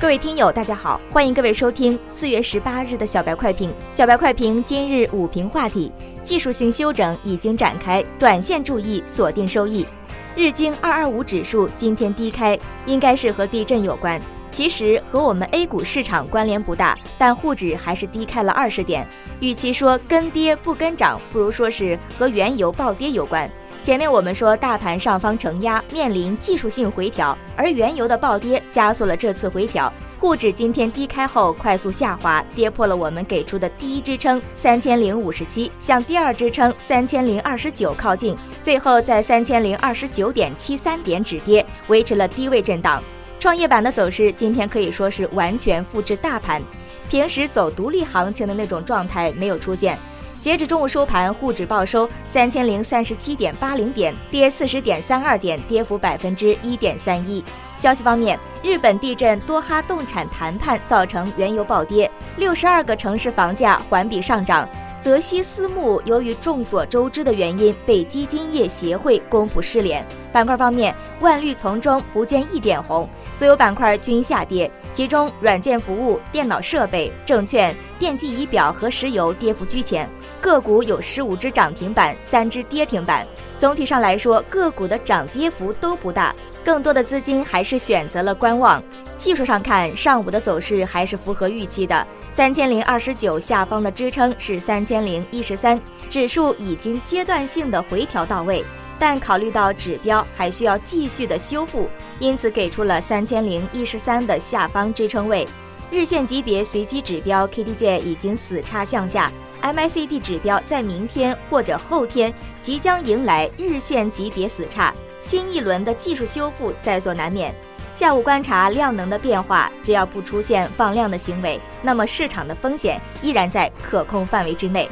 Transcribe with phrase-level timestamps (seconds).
[0.00, 3.70] 各位听友，大家好，欢迎各位收听四月十八日的小白快评。
[3.92, 9.86] 小白快评今日午评话题：技术性休整已经展开，短线注意锁定收益。
[10.34, 14.18] 日经二二五指数今天低开，应该是和地震有关。
[14.50, 19.06] 其实和我们 A 股市场关联不大，但沪指还是低开了二十点。
[19.40, 23.50] 与其说跟跌不跟涨，不如说是和原油暴跌有关。
[23.82, 29.90] 前面我们说，大盘上方承压，面临技术性回调，而原油的暴跌加速了这次回调。
[30.18, 43.02] 沪指今天低开后快速下滑，跌破了我们给出的第一支撑三千零五十七，向第二支撑三千零二十九靠近，最后在三千零二十九点七三点止跌，维持了低位震荡。
[43.38, 46.62] 创业板的走势今天可以说是完全复制大盘，
[47.08, 49.98] 平时走独立行情的那种状态没有出现。
[50.40, 57.44] 截止中午收盘，沪指报收三千零三十七点八零点，跌四十点三二点，跌幅百分之一点三一。
[57.76, 64.66] 消息方面，日本地震、多哈动产谈判造成原油暴跌，六十二个城市房价环比上涨。
[65.02, 70.06] 泽西私募由于众所周知的原因被基金业协会公布失联。
[70.32, 80.08] 板块方面，万绿丛中不见一点红，所有板块均下跌，其中软件服务、电脑设备、证券、电机仪表和石油跌幅居前。
[80.40, 83.28] 个股有十五只涨停板，三只跌停板。
[83.58, 86.34] 总体上来说，个股的涨跌幅都不大，
[86.64, 88.82] 更多的资金还是选择了观望。
[89.18, 92.06] 技术上看，上午的走势还是符合预期的。
[92.32, 95.78] 三千零二十九下方的支撑是三千零一十三，
[96.08, 98.64] 指数已经阶段性的回调到位，
[98.98, 101.86] 但考虑到指标还需要继续的修复，
[102.18, 105.46] 因此给出了三千零一十三的下方支撑位。
[105.90, 109.30] 日线级别随机指标 KDJ 已经死叉向下。
[109.60, 117.54] MACD 指标在明天或者后天即将迎来日线级别死叉，新一轮的技术修复在所难免。
[117.92, 124.88] 下午观察量能的变化，只要不出现放量的行为，那么市场的风险依然在可控范围之内。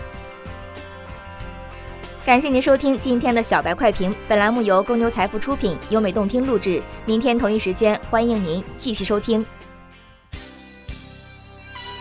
[2.27, 6.83] 感谢您收听今天的小白快评，本栏目由公牛财富出品，优美动听录制。
[7.07, 9.47] 明天同一时间，欢迎您继续收听。